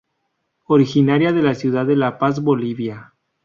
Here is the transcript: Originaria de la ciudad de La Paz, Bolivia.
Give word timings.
Originaria 0.65 1.31
de 1.31 1.43
la 1.43 1.53
ciudad 1.53 1.85
de 1.85 1.95
La 1.95 2.17
Paz, 2.17 2.41
Bolivia. 2.41 3.13